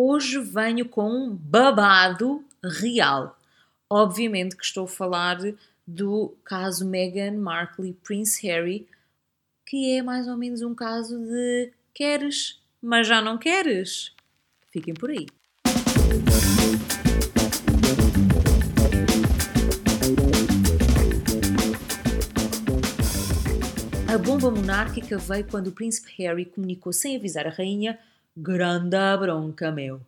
[0.00, 3.36] Hoje venho com um babado real.
[3.90, 5.38] Obviamente que estou a falar
[5.84, 8.86] do caso Meghan Markle e Prince Harry,
[9.66, 14.14] que é mais ou menos um caso de queres, mas já não queres.
[14.70, 15.26] Fiquem por aí.
[24.06, 27.98] A bomba monárquica veio quando o príncipe Harry comunicou sem avisar a rainha
[28.42, 30.00] grande bronca meu,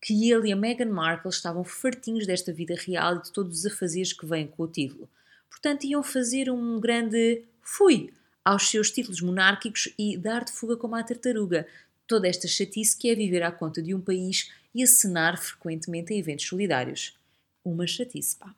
[0.00, 3.66] que ele e a Meghan Markle estavam fartinhos desta vida real e de todos os
[3.66, 5.08] afazeres que vêm com o título.
[5.50, 8.12] Portanto, iam fazer um grande fui
[8.44, 11.66] aos seus títulos monárquicos e dar de fuga como a tartaruga.
[12.06, 16.18] Toda esta chatice que é viver à conta de um país e acenar frequentemente em
[16.18, 17.18] eventos solidários.
[17.64, 18.54] Uma chatice, pá.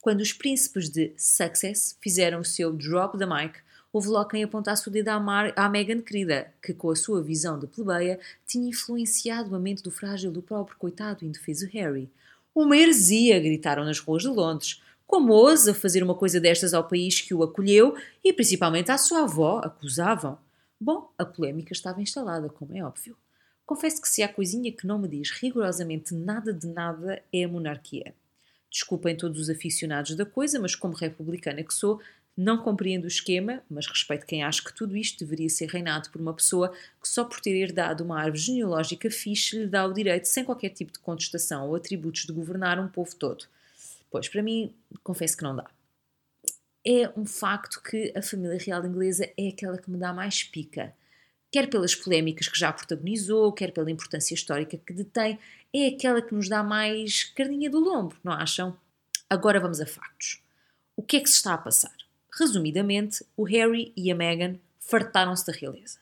[0.00, 3.58] Quando os príncipes de Success fizeram o seu drop the mic,
[3.92, 7.22] houve logo quem apontasse o dedo à, Mar, à Meghan querida, que com a sua
[7.22, 12.10] visão de plebeia tinha influenciado a mente do frágil do próprio coitado indefeso Harry.
[12.54, 14.82] Uma heresia, gritaram nas ruas de Londres.
[15.06, 19.22] Como ousa fazer uma coisa destas ao país que o acolheu e principalmente à sua
[19.22, 20.38] avó, acusavam.
[20.80, 23.16] Bom, a polémica estava instalada, como é óbvio.
[23.64, 27.48] Confesso que se há coisinha que não me diz rigorosamente nada de nada é a
[27.48, 28.14] monarquia.
[28.70, 32.00] Desculpem todos os aficionados da coisa, mas como republicana que sou,
[32.38, 36.20] não compreendo o esquema, mas respeito quem acha que tudo isto deveria ser reinado por
[36.20, 36.72] uma pessoa
[37.02, 40.68] que só por ter herdado uma árvore genealógica fixe lhe dá o direito, sem qualquer
[40.68, 43.44] tipo de contestação ou atributos, de governar um povo todo.
[44.08, 44.72] Pois, para mim,
[45.02, 45.68] confesso que não dá.
[46.86, 50.94] É um facto que a família real inglesa é aquela que me dá mais pica.
[51.50, 55.40] Quer pelas polémicas que já protagonizou, quer pela importância histórica que detém,
[55.74, 58.78] é aquela que nos dá mais carninha do lombo, não acham?
[59.28, 60.40] Agora vamos a factos.
[60.94, 62.07] O que é que se está a passar?
[62.38, 65.98] Resumidamente, o Harry e a Meghan fartaram-se da realeza.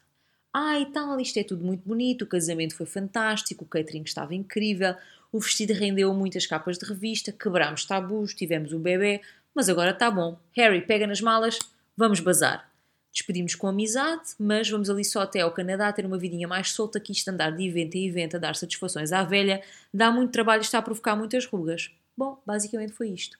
[0.80, 4.94] E tal, isto é tudo muito bonito, o casamento foi fantástico, o catering estava incrível,
[5.30, 9.20] o vestido rendeu muitas capas de revista, quebrámos tabus, tivemos o bebê,
[9.54, 10.38] mas agora está bom.
[10.52, 11.58] Harry, pega nas malas,
[11.96, 12.70] vamos bazar.
[13.12, 17.00] Despedimos com amizade, mas vamos ali só até ao Canadá ter uma vidinha mais solta
[17.00, 19.62] que isto andar de evento em evento a dar satisfações à velha,
[19.92, 21.90] dá muito trabalho e está a provocar muitas rugas.
[22.16, 23.38] Bom, basicamente foi isto.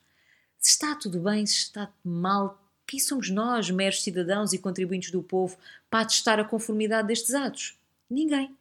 [0.59, 5.23] Se está tudo bem, se está mal, quem somos nós, meros cidadãos e contribuintes do
[5.23, 5.57] povo,
[5.91, 7.77] para atestar a conformidade destes atos?
[8.09, 8.55] Ninguém.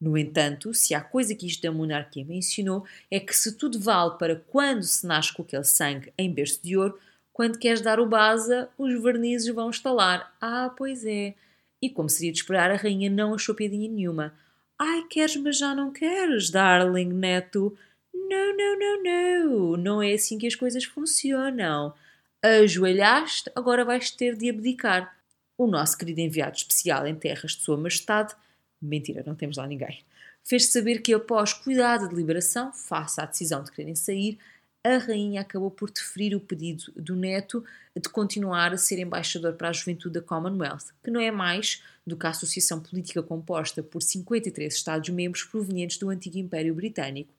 [0.00, 3.78] No entanto, se há coisa que isto da monarquia me ensinou, é que se tudo
[3.78, 6.98] vale para quando se nasce com aquele sangue em berço de ouro,
[7.32, 10.34] quando queres dar o baza, os vernizes vão estalar.
[10.40, 11.34] Ah, pois é.
[11.80, 14.34] E como seria de esperar, a rainha não achou piadinha nenhuma.
[14.78, 17.76] Ai, queres, mas já não queres, darling neto.
[18.12, 19.76] Não, não, não, não.
[19.76, 21.94] Não é assim que as coisas funcionam
[22.42, 25.16] ajoelhaste, agora vais ter de abdicar.
[25.56, 28.34] O nosso querido enviado especial em terras de Sua Majestade,
[28.80, 30.04] mentira, não temos lá ninguém,
[30.42, 34.38] fez saber que após cuidado de deliberação, face à decisão de quererem sair,
[34.84, 37.64] a rainha acabou por deferir o pedido do neto
[37.96, 42.16] de continuar a ser embaixador para a juventude da Commonwealth, que não é mais do
[42.16, 47.32] que a associação política composta por 53 Estados-membros provenientes do antigo Império Britânico.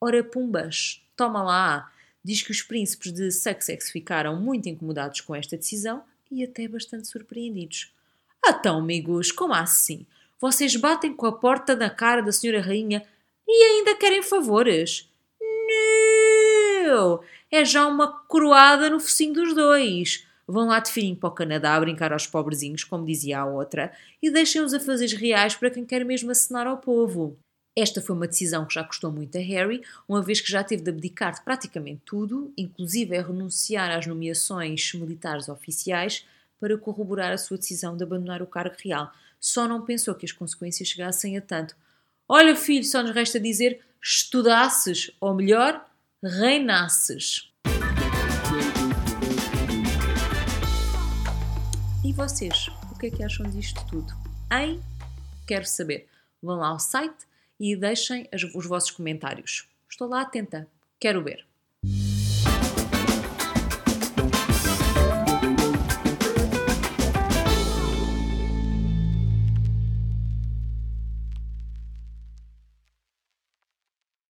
[0.00, 1.92] Ora, pumbas, toma lá!
[2.24, 7.08] Diz que os príncipes de Sussex ficaram muito incomodados com esta decisão e até bastante
[7.08, 7.92] surpreendidos.
[8.46, 10.06] Então, amigos, como assim?
[10.40, 13.04] Vocês batem com a porta na cara da senhora rainha
[13.46, 15.08] e ainda querem favores?
[15.40, 17.20] Não!
[17.50, 20.26] É já uma coroada no focinho dos dois.
[20.46, 23.92] Vão lá de fininho para o Canadá a brincar aos pobrezinhos, como dizia a outra,
[24.22, 27.38] e deixem os afazeres reais para quem quer mesmo acenar ao povo.
[27.80, 30.82] Esta foi uma decisão que já custou muito a Harry, uma vez que já teve
[30.82, 36.26] de abdicar de praticamente tudo, inclusive a renunciar às nomeações militares oficiais,
[36.58, 39.12] para corroborar a sua decisão de abandonar o cargo real.
[39.38, 41.76] Só não pensou que as consequências chegassem a tanto.
[42.28, 45.88] Olha, filho, só nos resta dizer estudasses, ou melhor,
[46.20, 47.48] reinasses.
[52.04, 54.12] E vocês, o que é que acham disto tudo?
[54.52, 54.80] Hein?
[55.46, 56.08] Quero saber.
[56.42, 57.27] Vão lá ao site
[57.58, 59.68] e deixem os vossos comentários.
[59.88, 60.68] Estou lá atenta,
[61.00, 61.47] quero ver.